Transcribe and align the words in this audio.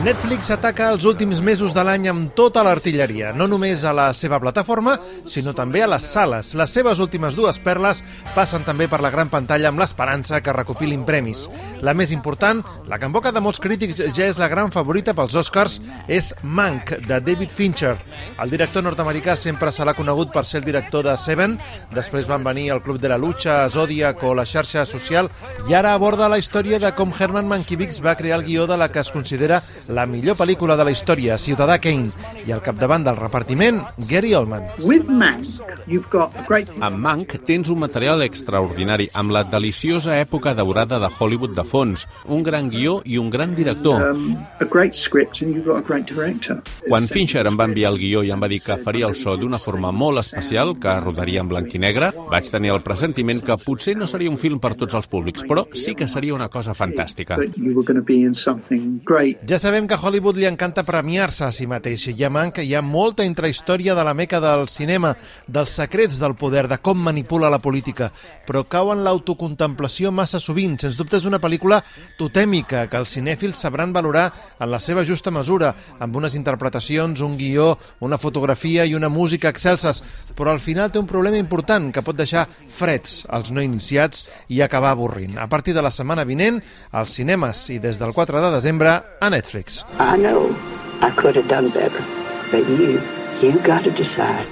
Netflix 0.00 0.48
ataca 0.54 0.86
els 0.94 1.02
últims 1.04 1.42
mesos 1.44 1.74
de 1.76 1.82
l'any 1.84 2.06
amb 2.08 2.30
tota 2.38 2.62
l'artilleria, 2.64 3.34
no 3.36 3.44
només 3.50 3.82
a 3.84 3.90
la 3.92 4.06
seva 4.16 4.38
plataforma, 4.40 4.94
sinó 5.28 5.52
també 5.58 5.82
a 5.84 5.88
les 5.90 6.06
sales. 6.06 6.54
Les 6.56 6.72
seves 6.72 7.02
últimes 7.02 7.34
dues 7.36 7.58
perles 7.60 8.00
passen 8.32 8.62
també 8.64 8.86
per 8.88 9.02
la 9.04 9.10
gran 9.12 9.28
pantalla 9.28 9.68
amb 9.68 9.82
l'esperança 9.82 10.40
que 10.40 10.54
recopilin 10.56 11.02
premis. 11.04 11.42
La 11.84 11.92
més 11.98 12.14
important, 12.16 12.62
la 12.88 12.96
que 12.96 13.10
en 13.10 13.12
boca 13.12 13.32
de 13.34 13.42
molts 13.44 13.60
crítics 13.60 14.00
ja 14.16 14.30
és 14.30 14.38
la 14.40 14.48
gran 14.48 14.70
favorita 14.72 15.12
pels 15.18 15.36
Oscars, 15.36 15.80
és 16.08 16.30
Mank, 16.42 16.94
de 17.04 17.20
David 17.20 17.50
Fincher. 17.50 17.96
El 18.40 18.54
director 18.54 18.86
nord-americà 18.86 19.36
sempre 19.36 19.74
se 19.74 19.84
l'ha 19.84 19.96
conegut 19.98 20.32
per 20.32 20.46
ser 20.46 20.62
el 20.62 20.68
director 20.70 21.04
de 21.04 21.18
Seven, 21.20 21.58
després 21.92 22.30
van 22.30 22.46
venir 22.46 22.70
el 22.70 22.80
Club 22.86 23.02
de 23.02 23.12
la 23.12 23.20
Lucha, 23.20 23.66
Zodiac 23.68 24.24
o 24.24 24.32
la 24.38 24.46
xarxa 24.48 24.86
social, 24.88 25.28
i 25.68 25.76
ara 25.76 25.92
aborda 25.92 26.30
la 26.30 26.40
història 26.40 26.80
de 26.80 26.94
com 26.96 27.12
Herman 27.12 27.50
Mankiewicz 27.50 28.00
va 28.00 28.16
crear 28.16 28.40
el 28.40 28.48
guió 28.48 28.59
de 28.66 28.76
la 28.76 28.90
que 28.90 29.00
es 29.00 29.10
considera 29.12 29.60
la 29.88 30.06
millor 30.06 30.36
pel·lícula 30.36 30.76
de 30.76 30.84
la 30.84 30.92
història, 30.92 31.38
Ciutadà 31.38 31.78
Kane, 31.80 32.10
i 32.46 32.52
al 32.52 32.62
capdavant 32.62 33.04
del 33.06 33.16
repartiment, 33.16 33.82
Gary 34.08 34.34
Oldman. 34.34 34.66
With 34.84 35.08
Mank, 35.08 35.46
you've 35.86 36.10
got 36.10 36.36
a 36.36 36.44
great 36.48 36.70
Amb 36.80 36.98
Mank 36.98 37.38
tens 37.46 37.68
un 37.72 37.80
material 37.80 38.22
extraordinari, 38.22 39.08
amb 39.14 39.32
la 39.34 39.44
deliciosa 39.44 40.18
època 40.20 40.54
daurada 40.54 40.98
de 41.00 41.10
Hollywood 41.18 41.56
de 41.56 41.64
fons, 41.64 42.06
un 42.26 42.42
gran 42.42 42.70
guió 42.70 43.00
i 43.04 43.18
un 43.18 43.30
gran 43.30 43.54
director. 43.54 44.10
um, 44.10 44.36
a 44.60 44.64
great 44.64 44.94
script 44.94 45.42
and 45.42 45.54
you've 45.54 45.64
got 45.64 45.78
a 45.78 45.86
great 45.86 46.06
director. 46.06 46.60
Quan 46.88 47.06
Fincher 47.08 47.46
em 47.46 47.56
va 47.58 47.66
enviar 47.68 47.92
el 47.92 47.98
guió 48.00 48.22
i 48.24 48.30
em 48.34 48.40
va 48.40 48.48
dir 48.50 48.60
que 48.64 48.76
faria 48.82 49.08
el 49.08 49.16
so 49.18 49.36
d'una 49.36 49.58
forma 49.58 49.92
molt 49.92 50.20
especial, 50.20 50.76
que 50.80 50.94
rodaria 51.00 51.40
en 51.40 51.48
blanc 51.48 51.74
i 51.74 51.80
negre, 51.82 52.12
vaig 52.30 52.50
tenir 52.50 52.74
el 52.74 52.82
pressentiment 52.82 53.42
que 53.44 53.56
potser 53.64 53.96
no 53.96 54.08
seria 54.10 54.30
un 54.30 54.38
film 54.40 54.60
per 54.60 54.74
tots 54.78 54.96
els 54.98 55.08
públics, 55.10 55.44
però 55.48 55.66
sí 55.74 55.94
que 55.94 56.08
seria 56.08 56.34
una 56.34 56.48
cosa 56.48 56.74
fantàstica. 56.74 57.38
Something 58.40 59.02
great. 59.04 59.42
Ja 59.48 59.58
sabem 59.60 59.86
que 59.86 59.94
a 59.94 60.00
Hollywood 60.00 60.38
li 60.40 60.46
encanta 60.48 60.84
premiar-se 60.86 61.44
a 61.44 61.52
si 61.52 61.66
mateix 61.68 62.06
i 62.08 62.24
a 62.24 62.30
Mank 62.32 62.62
hi 62.62 62.72
ha 62.74 62.80
molta 62.80 63.26
intrahistòria 63.28 63.94
de 63.98 64.04
la 64.06 64.14
meca 64.16 64.40
del 64.40 64.64
cinema, 64.72 65.12
dels 65.46 65.74
secrets 65.76 66.16
del 66.20 66.36
poder, 66.40 66.66
de 66.70 66.78
com 66.80 66.96
manipula 67.04 67.50
la 67.52 67.60
política, 67.60 68.08
però 68.46 68.62
cau 68.64 68.94
en 68.94 69.04
l'autocontemplació 69.04 70.12
massa 70.12 70.40
sovint. 70.40 70.78
Sens 70.80 70.96
dubte 70.96 71.18
és 71.20 71.26
una 71.28 71.40
pel·lícula 71.42 71.82
totèmica 72.18 72.86
que 72.88 73.00
els 73.00 73.12
cinèfils 73.16 73.60
sabran 73.60 73.92
valorar 73.92 74.30
en 74.58 74.70
la 74.72 74.80
seva 74.80 75.04
justa 75.04 75.30
mesura, 75.34 75.74
amb 76.00 76.16
unes 76.16 76.34
interpretacions, 76.38 77.20
un 77.20 77.36
guió, 77.36 77.74
una 78.00 78.18
fotografia 78.18 78.86
i 78.88 78.96
una 78.96 79.12
música 79.12 79.52
excelses, 79.52 80.02
però 80.36 80.54
al 80.54 80.64
final 80.64 80.90
té 80.90 80.98
un 81.02 81.10
problema 81.10 81.36
important 81.36 81.90
que 81.92 82.04
pot 82.06 82.16
deixar 82.16 82.46
freds 82.48 83.26
als 83.28 83.52
no 83.52 83.60
iniciats 83.60 84.24
i 84.48 84.62
acabar 84.64 84.94
avorrint. 84.96 85.36
A 85.38 85.48
partir 85.48 85.74
de 85.76 85.84
la 85.84 85.92
setmana 85.92 86.24
vinent, 86.24 86.62
als 86.90 87.18
cinemes 87.18 87.66
i 87.74 87.78
des 87.82 88.00
del 88.00 88.14
4 88.16 88.29
de 88.38 88.52
desembre 88.54 89.02
a 89.20 89.30
Netflix. 89.30 89.84
I 89.98 90.16
know 90.16 90.54
I 91.02 91.10
could 91.10 91.36
have 91.36 91.48
done 91.48 91.70
better, 91.70 92.04
but 92.52 92.68
you. 92.68 93.00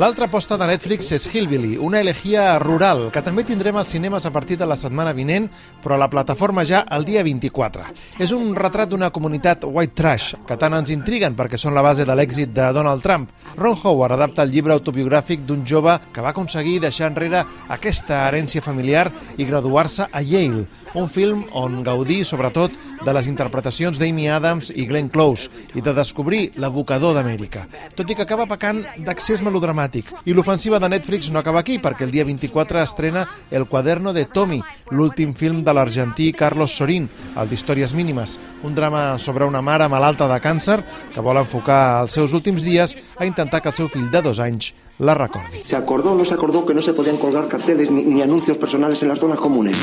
L'altra 0.00 0.24
aposta 0.24 0.56
de 0.56 0.64
Netflix 0.64 1.10
és 1.12 1.26
Hillbilly, 1.28 1.74
una 1.76 1.98
elegia 2.00 2.54
rural, 2.62 3.10
que 3.12 3.20
també 3.20 3.42
tindrem 3.44 3.76
als 3.76 3.90
cinemes 3.92 4.24
a 4.24 4.30
partir 4.32 4.56
de 4.56 4.64
la 4.64 4.76
setmana 4.80 5.12
vinent, 5.12 5.50
però 5.84 5.98
a 5.98 6.00
la 6.00 6.08
plataforma 6.08 6.64
ja 6.64 6.86
el 6.96 7.04
dia 7.04 7.20
24. 7.22 7.84
És 8.24 8.32
un 8.32 8.54
retrat 8.56 8.88
d'una 8.88 9.10
comunitat 9.12 9.66
white 9.68 9.92
trash, 9.98 10.30
que 10.48 10.56
tant 10.56 10.78
ens 10.78 10.92
intriguen 10.94 11.36
perquè 11.36 11.60
són 11.60 11.76
la 11.76 11.84
base 11.84 12.06
de 12.08 12.16
l'èxit 12.16 12.54
de 12.56 12.70
Donald 12.72 13.04
Trump. 13.04 13.28
Ron 13.58 13.76
Howard 13.82 14.16
adapta 14.16 14.48
el 14.48 14.54
llibre 14.54 14.72
autobiogràfic 14.72 15.44
d'un 15.44 15.66
jove 15.68 15.98
que 16.14 16.24
va 16.24 16.32
aconseguir 16.32 16.78
deixar 16.80 17.10
enrere 17.12 17.44
aquesta 17.68 18.22
herència 18.30 18.64
familiar 18.64 19.10
i 19.36 19.44
graduar-se 19.44 20.08
a 20.08 20.24
Yale, 20.24 20.64
un 20.94 21.12
film 21.12 21.44
on 21.52 21.82
gaudir, 21.84 22.22
sobretot, 22.24 22.72
de 23.04 23.12
les 23.16 23.28
interpretacions 23.30 23.98
d'Amy 24.00 24.28
Adams 24.28 24.70
i 24.74 24.86
Glenn 24.88 25.10
Close 25.12 25.48
i 25.74 25.82
de 25.84 25.94
descobrir 25.96 26.50
l'abocador 26.60 27.14
d'Amèrica. 27.16 27.66
Tot 27.96 28.10
i 28.10 28.16
que 28.16 28.26
acaba 28.26 28.48
pecant 28.50 28.82
d'accés 29.06 29.42
melodramàtic. 29.44 30.10
I 30.26 30.36
l'ofensiva 30.36 30.80
de 30.82 30.90
Netflix 30.92 31.30
no 31.30 31.40
acaba 31.40 31.62
aquí, 31.64 31.78
perquè 31.78 32.04
el 32.06 32.14
dia 32.14 32.26
24 32.28 32.82
estrena 32.82 33.26
El 33.50 33.66
quaderno 33.66 34.12
de 34.12 34.26
Tommy, 34.26 34.60
l'últim 34.90 35.34
film 35.34 35.64
de 35.64 35.74
l'argentí 35.74 36.30
Carlos 36.32 36.76
Sorín, 36.76 37.08
el 37.36 37.48
d'Històries 37.48 37.94
mínimes, 37.94 38.38
un 38.62 38.74
drama 38.74 39.18
sobre 39.18 39.48
una 39.48 39.62
mare 39.62 39.88
malalta 39.88 40.28
de 40.28 40.40
càncer 40.40 40.80
que 41.14 41.24
vol 41.24 41.40
enfocar 41.40 42.02
els 42.02 42.14
seus 42.16 42.34
últims 42.36 42.64
dies 42.66 42.96
a 43.18 43.26
intentar 43.26 43.62
que 43.62 43.72
el 43.72 43.78
seu 43.78 43.88
fill 43.88 44.10
de 44.10 44.22
dos 44.22 44.40
anys 44.40 44.74
la 45.00 45.14
recordi. 45.14 45.62
Se 45.66 45.76
acordó 45.76 46.12
o 46.12 46.14
no 46.14 46.24
se 46.24 46.34
acordó 46.34 46.64
que 46.64 46.74
no 46.74 46.80
se 46.80 46.92
podían 46.94 47.16
colgar 47.16 47.48
carteles 47.48 47.90
ni, 47.90 48.04
ni 48.04 48.22
anuncios 48.22 48.56
personales 48.58 49.02
en 49.02 49.08
las 49.08 49.18
zonas 49.18 49.38
comunes. 49.38 49.76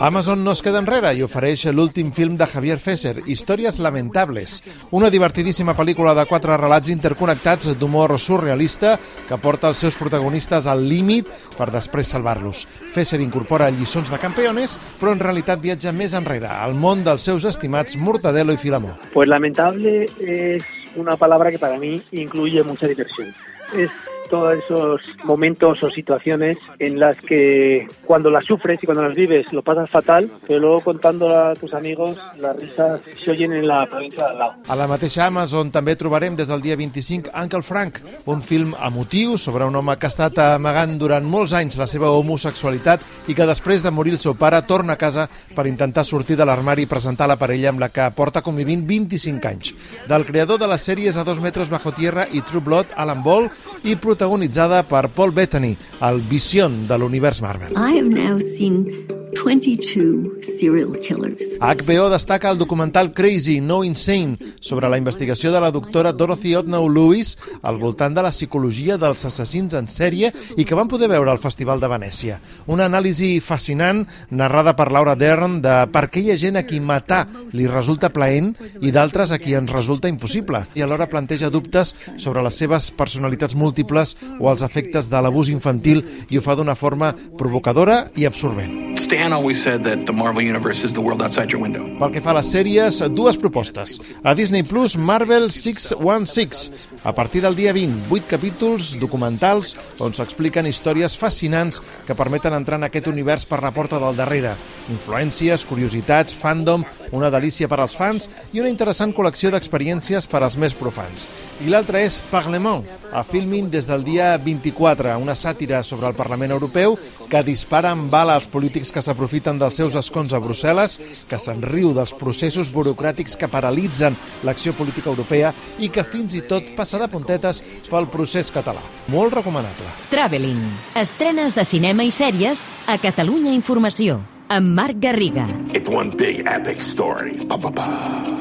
Amazon 0.00 0.42
no 0.42 0.50
es 0.52 0.60
queda 0.60 0.80
enrere 0.82 1.12
i 1.14 1.22
ofereix 1.22 1.68
l'últim 1.70 2.10
film 2.12 2.34
de 2.36 2.48
Javier 2.50 2.80
Fesser, 2.82 3.14
Històries 3.30 3.78
lamentables, 3.78 4.56
una 4.90 5.08
divertidíssima 5.10 5.76
pel·lícula 5.78 6.16
de 6.18 6.24
quatre 6.26 6.56
relats 6.58 6.90
interconnectats 6.90 7.70
d'humor 7.78 8.16
surrealista 8.18 8.96
que 9.28 9.38
porta 9.38 9.70
els 9.70 9.78
seus 9.78 9.96
protagonistes 9.96 10.66
al 10.66 10.82
límit 10.90 11.30
per 11.56 11.70
després 11.70 12.10
salvar-los. 12.10 12.64
Fesser 12.92 13.20
incorpora 13.22 13.70
lliçons 13.70 14.10
de 14.10 14.18
campeones, 14.18 14.74
però 14.98 15.14
en 15.14 15.22
realitat 15.22 15.62
viatja 15.62 15.94
més 15.94 16.12
enrere, 16.18 16.50
al 16.50 16.74
món 16.74 17.06
dels 17.06 17.22
seus 17.30 17.46
estimats 17.48 17.96
Mortadelo 17.96 18.52
i 18.52 18.58
Filamó. 18.58 18.96
Pues 19.14 19.28
lamentable 19.28 20.08
es 20.18 20.64
una 20.96 21.16
palabra 21.16 21.52
que 21.52 21.58
para 21.58 21.78
mí 21.78 22.02
incluye 22.12 22.62
mucha 22.64 22.88
diversión. 22.88 23.32
Es 23.76 23.90
todos 24.28 24.54
esos 24.56 25.00
momentos 25.24 25.82
o 25.82 25.90
situaciones 25.90 26.58
en 26.78 26.98
las 26.98 27.16
que 27.16 27.86
cuando 28.04 28.30
las 28.30 28.44
sufres 28.44 28.78
y 28.82 28.86
cuando 28.86 29.02
las 29.02 29.14
vives 29.14 29.52
lo 29.52 29.62
pasas 29.62 29.90
fatal, 29.90 30.30
pero 30.46 30.60
luego 30.60 30.80
contando 30.80 31.36
a 31.36 31.54
tus 31.54 31.72
amigos 31.74 32.16
las 32.38 32.58
risas 32.58 33.00
se 33.22 33.30
oyen 33.30 33.52
en 33.52 33.66
la 33.66 33.86
provincia 33.86 34.24
de 34.24 34.30
al 34.30 34.38
lado. 34.38 34.54
A 34.68 34.76
la 34.76 34.86
mateixa 34.88 35.26
Amazon 35.26 35.70
també 35.74 35.96
trobarem 35.96 36.36
des 36.36 36.48
del 36.48 36.62
dia 36.62 36.76
25 36.76 37.32
Uncle 37.34 37.62
Frank, 37.62 38.00
un 38.26 38.42
film 38.42 38.74
emotiu 38.84 39.38
sobre 39.38 39.64
un 39.64 39.76
home 39.76 39.96
que 39.98 40.06
ha 40.06 40.12
estat 40.12 40.38
amagant 40.44 40.98
durant 40.98 41.24
molts 41.24 41.54
anys 41.54 41.78
la 41.80 41.88
seva 41.90 42.10
homosexualitat 42.14 43.04
i 43.28 43.34
que 43.34 43.48
després 43.48 43.82
de 43.82 43.92
morir 43.94 44.14
el 44.14 44.22
seu 44.22 44.34
pare 44.38 44.62
torna 44.66 44.94
a 44.94 45.00
casa 45.00 45.28
per 45.54 45.66
intentar 45.70 46.04
sortir 46.04 46.36
de 46.36 46.46
l'armari 46.46 46.84
i 46.84 46.90
presentar 46.90 47.28
la 47.30 47.38
parella 47.40 47.70
amb 47.72 47.82
la 47.82 47.90
que 47.92 48.08
porta 48.16 48.42
convivint 48.42 48.84
25 48.86 49.48
anys. 49.48 49.74
Del 50.08 50.26
creador 50.26 50.58
de 50.58 50.68
les 50.70 50.82
sèries 50.82 51.16
A 51.16 51.24
dos 51.24 51.40
metres 51.40 51.70
bajo 51.70 51.92
tierra 51.92 52.26
i 52.32 52.42
True 52.42 52.62
Blood, 52.64 52.94
Alan 52.96 53.22
Ball, 53.22 53.48
i 53.84 53.96
protagonitzada 54.14 54.84
per 54.86 55.08
Paul 55.10 55.32
Bettany, 55.34 55.74
el 56.06 56.22
Vision 56.30 56.86
de 56.86 56.98
l'univers 56.98 57.42
Marvel. 57.42 57.74
I 57.74 57.98
have 57.98 58.08
now 58.08 58.38
seen 58.38 59.13
22 59.44 60.40
serial 60.40 60.96
killers. 60.98 61.58
HBO 61.60 62.08
destaca 62.08 62.50
el 62.50 62.56
documental 62.56 63.12
Crazy, 63.12 63.60
No 63.60 63.84
Insane, 63.84 64.38
sobre 64.60 64.88
la 64.88 64.96
investigació 64.96 65.52
de 65.52 65.60
la 65.60 65.70
doctora 65.70 66.12
Dorothy 66.12 66.54
Otnow 66.56 66.88
Lewis 66.88 67.36
al 67.62 67.76
voltant 67.76 68.16
de 68.16 68.22
la 68.24 68.32
psicologia 68.32 68.96
dels 68.96 69.26
assassins 69.28 69.76
en 69.76 69.88
sèrie 69.92 70.30
i 70.56 70.64
que 70.64 70.78
van 70.78 70.88
poder 70.88 71.10
veure 71.12 71.30
al 71.30 71.42
Festival 71.42 71.82
de 71.82 71.90
Venècia. 71.92 72.38
Una 72.66 72.86
anàlisi 72.88 73.36
fascinant, 73.44 74.06
narrada 74.30 74.72
per 74.78 74.88
Laura 74.90 75.14
Dern, 75.14 75.60
de 75.60 75.76
per 75.92 76.06
què 76.08 76.24
hi 76.24 76.32
ha 76.32 76.38
gent 76.40 76.56
a 76.56 76.64
qui 76.64 76.80
matar 76.80 77.26
li 77.52 77.68
resulta 77.68 78.12
plaent 78.14 78.54
i 78.80 78.94
d'altres 78.96 79.34
a 79.34 79.38
qui 79.38 79.52
ens 79.58 79.72
resulta 79.72 80.08
impossible, 80.08 80.64
i 80.74 80.80
alhora 80.80 81.10
planteja 81.12 81.52
dubtes 81.52 81.92
sobre 82.16 82.42
les 82.42 82.56
seves 82.56 82.88
personalitats 82.96 83.54
múltiples 83.54 84.16
o 84.40 84.48
els 84.48 84.64
efectes 84.64 85.12
de 85.12 85.20
l'abús 85.20 85.52
infantil 85.52 86.00
i 86.30 86.40
ho 86.40 86.44
fa 86.44 86.56
d'una 86.56 86.78
forma 86.80 87.12
provocadora 87.36 88.06
i 88.16 88.24
absorbent. 88.24 88.96
Stan 89.04 89.33
always 89.34 89.62
said 89.62 89.84
that 89.84 90.06
the 90.06 90.12
Marvel 90.12 90.42
Universe 90.42 90.84
is 90.84 90.94
the 90.94 91.00
world 91.00 91.20
outside 91.22 91.52
your 91.52 91.60
window. 91.60 91.84
Pel 91.98 92.12
que 92.14 92.22
fa 92.22 92.32
a 92.32 92.38
les 92.38 92.50
sèries, 92.54 93.00
dues 93.14 93.36
propostes. 93.36 93.98
A 94.24 94.34
Disney 94.34 94.62
Plus, 94.62 94.96
Marvel 94.96 95.50
616. 95.50 96.70
A 97.04 97.12
partir 97.12 97.42
del 97.42 97.54
dia 97.54 97.70
20, 97.74 98.08
8 98.08 98.24
capítols 98.24 98.94
documentals 98.96 99.74
on 100.00 100.14
s'expliquen 100.16 100.64
històries 100.64 101.18
fascinants 101.20 101.82
que 102.08 102.16
permeten 102.16 102.56
entrar 102.56 102.78
en 102.80 102.86
aquest 102.88 103.10
univers 103.12 103.44
per 103.44 103.58
la 103.60 103.74
porta 103.76 103.98
del 104.00 104.16
darrere. 104.16 104.54
Influències, 104.88 105.66
curiositats, 105.68 106.32
fandom, 106.32 106.80
una 107.12 107.28
delícia 107.28 107.68
per 107.68 107.82
als 107.82 107.92
fans 107.96 108.30
i 108.56 108.62
una 108.64 108.72
interessant 108.72 109.12
col·lecció 109.12 109.52
d'experiències 109.52 110.24
per 110.32 110.40
als 110.40 110.56
més 110.56 110.72
profans. 110.72 111.28
I 111.60 111.68
l'altra 111.68 112.00
és 112.00 112.16
Parlement, 112.30 112.80
a 113.12 113.20
Filmin 113.22 113.68
des 113.70 113.84
del 113.84 114.00
dia 114.04 114.32
24, 114.40 115.12
una 115.20 115.36
sàtira 115.36 115.82
sobre 115.84 116.08
el 116.08 116.16
Parlament 116.16 116.56
Europeu 116.56 116.96
que 117.28 117.44
dispara 117.44 117.92
amb 117.92 118.08
bala 118.12 118.38
als 118.38 118.48
polítics 118.48 118.92
que 118.92 119.04
s'aprofiten 119.04 119.60
dels 119.60 119.76
seus 119.76 119.94
escons 120.00 120.32
a 120.32 120.40
Brussel·les, 120.40 120.96
que 121.28 121.40
se'n 121.40 121.60
riu 121.68 121.92
dels 121.92 122.16
processos 122.16 122.72
burocràtics 122.72 123.36
que 123.36 123.52
paralitzen 123.52 124.16
l'acció 124.44 124.72
política 124.72 125.12
europea 125.12 125.52
i 125.78 125.92
que 125.92 126.04
fins 126.04 126.36
i 126.40 126.44
tot 126.48 126.72
passa 126.76 126.93
de 126.98 127.08
puntetes 127.08 127.62
pel 127.90 128.06
procés 128.12 128.50
català. 128.50 128.82
Molt 129.08 129.34
recomanable. 129.34 129.88
Traveling. 130.10 130.60
Estrenes 131.00 131.54
de 131.54 131.64
cinema 131.64 132.04
i 132.04 132.12
sèries 132.14 132.64
a 132.86 132.98
Catalunya 132.98 133.52
Informació. 133.52 134.20
amb 134.48 134.74
Marc 134.76 134.98
Garriga. 135.00 135.48
It's 135.72 135.88
one 135.88 136.10
big 136.10 136.46
epic 136.46 136.80
story. 136.80 137.44
Ba, 137.48 137.56
ba, 137.56 137.70
ba. 137.70 138.33